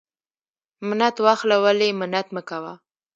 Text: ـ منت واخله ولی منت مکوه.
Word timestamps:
ـ 0.43 0.87
منت 0.87 1.15
واخله 1.25 1.57
ولی 1.65 1.89
منت 1.99 2.27
مکوه. 2.35 2.73